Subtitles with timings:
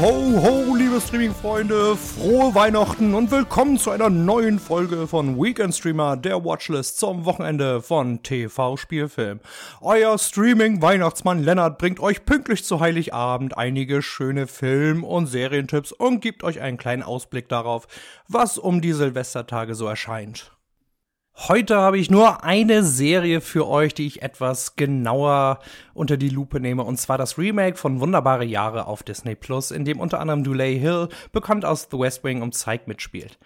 [0.00, 6.16] ho, ho, liebe Streaming-Freunde, frohe Weihnachten und willkommen zu einer neuen Folge von Weekend Streamer,
[6.16, 9.38] der Watchlist zum Wochenende von TV Spielfilm.
[9.80, 16.42] Euer Streaming-Weihnachtsmann Lennart bringt euch pünktlich zu Heiligabend einige schöne Film- und Serientipps und gibt
[16.42, 17.86] euch einen kleinen Ausblick darauf,
[18.26, 20.50] was um die Silvestertage so erscheint.
[21.36, 25.58] Heute habe ich nur eine Serie für euch, die ich etwas genauer
[25.92, 29.84] unter die Lupe nehme, und zwar das Remake von Wunderbare Jahre auf Disney Plus, in
[29.84, 33.36] dem unter anderem Dulay Hill, bekannt aus The West Wing, und Zeig mitspielt.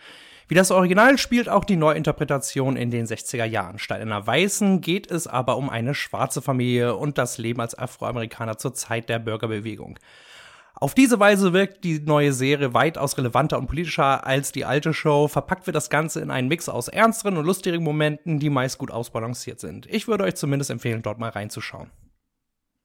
[0.48, 3.78] Wie das Original spielt auch die Neuinterpretation in den 60er Jahren.
[3.78, 8.58] Statt einer weißen geht es aber um eine schwarze Familie und das Leben als Afroamerikaner
[8.58, 9.98] zur Zeit der Bürgerbewegung.
[10.80, 15.26] Auf diese Weise wirkt die neue Serie weitaus relevanter und politischer als die alte Show.
[15.26, 18.92] Verpackt wird das Ganze in einen Mix aus ernsteren und lustigen Momenten, die meist gut
[18.92, 19.86] ausbalanciert sind.
[19.86, 21.90] Ich würde euch zumindest empfehlen, dort mal reinzuschauen.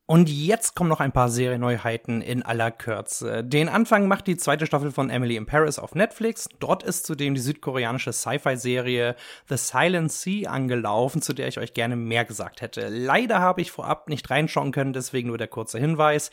[0.05, 3.41] Und jetzt kommen noch ein paar Serienneuheiten in aller Kürze.
[3.41, 6.49] Den Anfang macht die zweite Staffel von Emily in Paris auf Netflix.
[6.59, 9.15] Dort ist zudem die südkoreanische Sci-Fi-Serie
[9.47, 12.89] The Silent Sea angelaufen, zu der ich euch gerne mehr gesagt hätte.
[12.89, 16.31] Leider habe ich vorab nicht reinschauen können, deswegen nur der kurze Hinweis.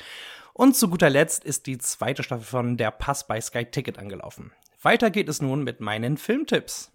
[0.53, 4.51] Und zu guter Letzt ist die zweite Staffel von Der Pass bei Sky Ticket angelaufen.
[4.83, 6.91] Weiter geht es nun mit meinen Filmtipps.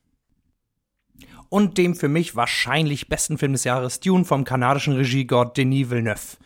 [1.49, 6.37] Und dem für mich wahrscheinlich besten Film des Jahres, Dune vom kanadischen Regiegott Denis Villeneuve.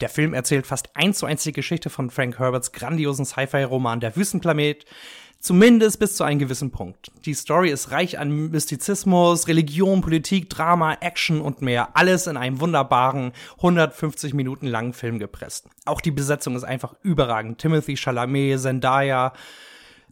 [0.00, 4.16] Der Film erzählt fast eins zu eins die Geschichte von Frank Herberts grandiosen Sci-Fi-Roman Der
[4.16, 4.84] Wüstenplanet,
[5.42, 7.10] Zumindest bis zu einem gewissen Punkt.
[7.24, 11.96] Die Story ist reich an Mystizismus, Religion, Politik, Drama, Action und mehr.
[11.96, 15.66] Alles in einem wunderbaren 150 Minuten langen Film gepresst.
[15.84, 17.58] Auch die Besetzung ist einfach überragend.
[17.58, 19.32] Timothy Chalamet, Zendaya,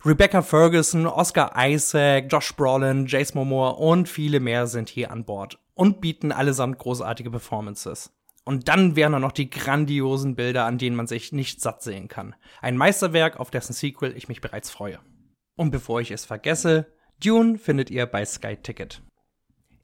[0.02, 5.58] Rebecca Ferguson, Oscar Isaac, Josh Brolin, Jace Momoa und viele mehr sind hier an Bord
[5.74, 8.10] und bieten allesamt großartige Performances.
[8.46, 12.08] Und dann wären da noch die grandiosen Bilder, an denen man sich nicht satt sehen
[12.08, 12.34] kann.
[12.62, 15.00] Ein Meisterwerk, auf dessen Sequel ich mich bereits freue.
[15.54, 16.86] Und bevor ich es vergesse,
[17.22, 19.02] Dune findet ihr bei Sky Ticket.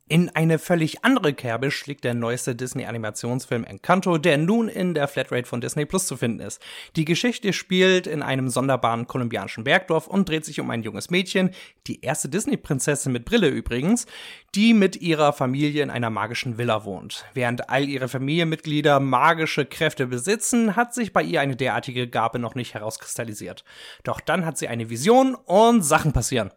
[0.08, 5.48] In eine völlig andere Kerbe schlägt der neueste Disney-Animationsfilm Encanto, der nun in der Flatrate
[5.48, 6.62] von Disney Plus zu finden ist.
[6.94, 11.50] Die Geschichte spielt in einem sonderbaren kolumbianischen Bergdorf und dreht sich um ein junges Mädchen,
[11.88, 14.06] die erste Disney-Prinzessin mit Brille übrigens,
[14.54, 17.24] die mit ihrer Familie in einer magischen Villa wohnt.
[17.34, 22.54] Während all ihre Familienmitglieder magische Kräfte besitzen, hat sich bei ihr eine derartige Gabe noch
[22.54, 23.64] nicht herauskristallisiert.
[24.04, 26.52] Doch dann hat sie eine Vision und Sachen passieren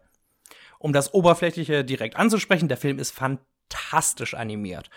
[0.80, 4.90] um das Oberflächliche direkt anzusprechen, der Film ist fantastisch animiert.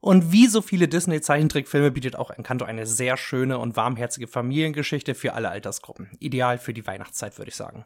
[0.00, 5.32] Und wie so viele Disney-Zeichentrickfilme bietet auch Encanto eine sehr schöne und warmherzige Familiengeschichte für
[5.32, 6.10] alle Altersgruppen.
[6.20, 7.84] Ideal für die Weihnachtszeit, würde ich sagen.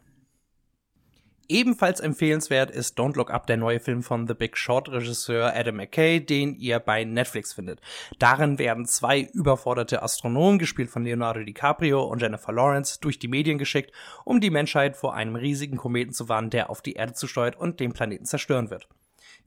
[1.51, 5.79] Ebenfalls empfehlenswert ist Don't Look Up, der neue Film von The Big Short Regisseur Adam
[5.79, 7.81] McKay, den ihr bei Netflix findet.
[8.21, 13.59] Darin werden zwei überforderte Astronomen, gespielt von Leonardo DiCaprio und Jennifer Lawrence, durch die Medien
[13.59, 13.91] geschickt,
[14.25, 17.81] um die Menschheit vor einem riesigen Kometen zu warnen, der auf die Erde zusteuert und
[17.81, 18.87] den Planeten zerstören wird.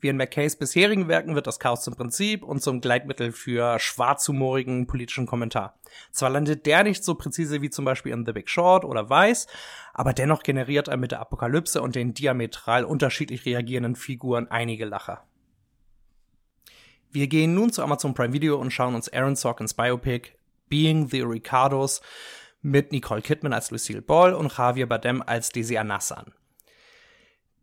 [0.04, 4.86] Wie in McKays bisherigen Werken wird das Chaos zum Prinzip und zum Gleitmittel für schwarzhumorigen
[4.86, 5.80] politischen Kommentar.
[6.12, 9.48] Zwar landet der nicht so präzise wie zum Beispiel in The Big Short oder Vice,
[9.94, 15.24] aber dennoch generiert er mit der Apokalypse und den diametral unterschiedlich reagierenden Figuren einige Lacher.
[17.10, 20.32] Wir gehen nun zu Amazon Prime Video und schauen uns Aaron Sorkins Biopic
[20.68, 22.02] Being the Ricardos
[22.62, 26.34] mit Nicole Kidman als Lucille Ball und Javier Bardem als Desi Arnaz an.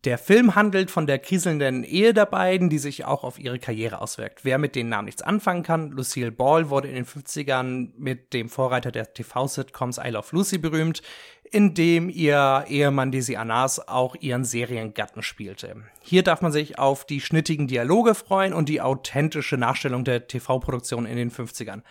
[0.05, 4.01] Der Film handelt von der kriselnden Ehe der beiden, die sich auch auf ihre Karriere
[4.01, 4.47] auswirkt.
[4.47, 8.49] Wer mit den Namen nichts anfangen kann, Lucille Ball wurde in den 50ern mit dem
[8.49, 11.03] Vorreiter der TV-Sitcoms I Love Lucy berühmt,
[11.51, 15.77] in dem ihr Ehemann Desi Anas auch ihren Seriengatten spielte.
[16.01, 21.05] Hier darf man sich auf die schnittigen Dialoge freuen und die authentische Nachstellung der TV-Produktion
[21.05, 21.83] in den 50ern.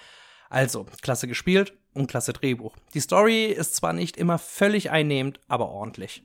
[0.49, 2.75] Also, klasse gespielt und klasse Drehbuch.
[2.95, 6.23] Die Story ist zwar nicht immer völlig einnehmend, aber ordentlich.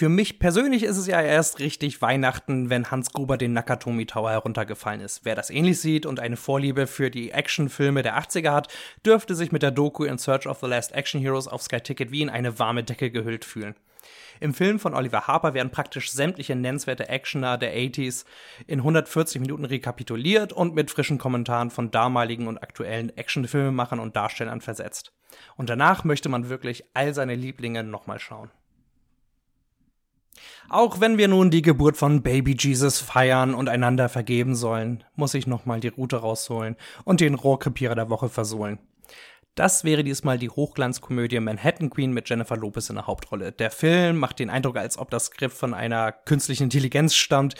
[0.00, 4.30] Für mich persönlich ist es ja erst richtig Weihnachten, wenn Hans Gruber den Nakatomi Tower
[4.30, 5.26] heruntergefallen ist.
[5.26, 8.72] Wer das ähnlich sieht und eine Vorliebe für die Actionfilme der 80er hat,
[9.04, 12.12] dürfte sich mit der Doku In Search of the Last Action Heroes auf Sky Ticket
[12.12, 13.74] wie in eine warme Decke gehüllt fühlen.
[14.40, 18.24] Im Film von Oliver Harper werden praktisch sämtliche nennenswerte Actioner der 80s
[18.66, 24.62] in 140 Minuten rekapituliert und mit frischen Kommentaren von damaligen und aktuellen Actionfilmemachern und Darstellern
[24.62, 25.12] versetzt.
[25.58, 28.50] Und danach möchte man wirklich all seine Lieblinge nochmal schauen.
[30.68, 35.34] Auch wenn wir nun die Geburt von Baby Jesus feiern und einander vergeben sollen, muss
[35.34, 38.78] ich nochmal die Route rausholen und den Rohrkrepierer der Woche versohlen.
[39.56, 43.52] Das wäre diesmal die Hochglanzkomödie Manhattan Queen mit Jennifer Lopez in der Hauptrolle.
[43.52, 47.56] Der Film macht den Eindruck, als ob das Skript von einer künstlichen Intelligenz stammt,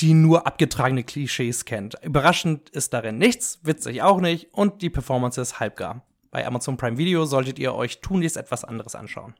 [0.00, 1.94] die nur abgetragene Klischees kennt.
[2.02, 6.02] Überraschend ist darin nichts, witzig auch nicht und die Performance ist halbgar.
[6.30, 9.34] Bei Amazon Prime Video solltet ihr euch tunlichst etwas anderes anschauen.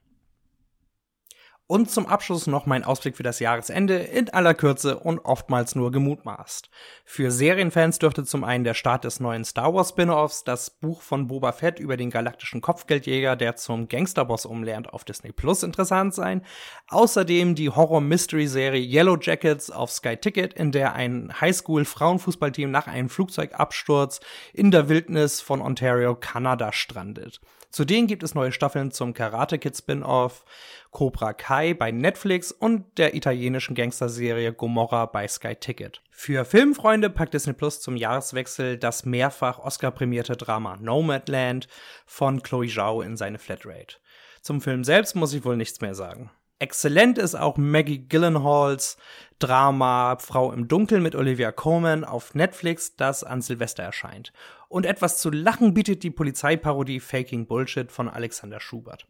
[1.70, 5.92] Und zum Abschluss noch mein Ausblick für das Jahresende in aller Kürze und oftmals nur
[5.92, 6.70] gemutmaßt.
[7.04, 11.26] Für Serienfans dürfte zum einen der Start des neuen Star Wars Spin-offs, das Buch von
[11.26, 16.42] Boba Fett über den galaktischen Kopfgeldjäger, der zum Gangsterboss umlernt, auf Disney Plus interessant sein.
[16.88, 24.20] Außerdem die Horror-Mystery-Serie Yellow Jackets auf Sky Ticket, in der ein Highschool-Frauenfußballteam nach einem Flugzeugabsturz
[24.54, 27.42] in der Wildnis von Ontario, Kanada strandet.
[27.70, 30.44] Zudem gibt es neue Staffeln zum Karate Kid Spin-off
[30.90, 36.02] Cobra Kai bei Netflix und der italienischen Gangsterserie Gomorra bei Sky Ticket.
[36.10, 41.68] Für Filmfreunde packt Disney Plus zum Jahreswechsel das mehrfach Oscar-prämierte Drama Nomadland
[42.06, 43.96] von Chloe Zhao in seine Flatrate.
[44.40, 46.30] Zum Film selbst muss ich wohl nichts mehr sagen.
[46.60, 48.96] Exzellent ist auch Maggie Gyllenhaals
[49.38, 54.32] Drama Frau im Dunkeln mit Olivia Colman auf Netflix, das an Silvester erscheint.
[54.68, 59.06] Und etwas zu lachen bietet die Polizeiparodie Faking Bullshit von Alexander Schubert.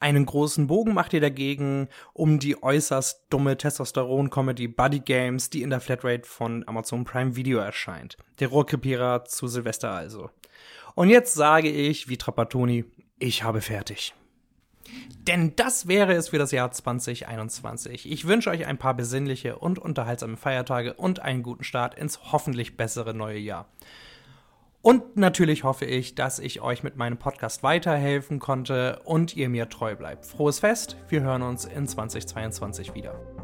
[0.00, 5.70] Einen großen Bogen macht ihr dagegen um die äußerst dumme Testosteron-Comedy Buddy Games, die in
[5.70, 8.16] der Flatrate von Amazon Prime Video erscheint.
[8.38, 10.30] Der Rohrkrepierer zu Silvester also.
[10.94, 12.84] Und jetzt sage ich, wie Trapattoni,
[13.18, 14.14] ich habe fertig.
[15.26, 18.10] Denn das wäre es für das Jahr 2021.
[18.10, 22.76] Ich wünsche euch ein paar besinnliche und unterhaltsame Feiertage und einen guten Start ins hoffentlich
[22.76, 23.68] bessere neue Jahr.
[24.80, 29.68] Und natürlich hoffe ich, dass ich euch mit meinem Podcast weiterhelfen konnte und ihr mir
[29.68, 30.24] treu bleibt.
[30.24, 33.37] Frohes Fest, wir hören uns in 2022 wieder.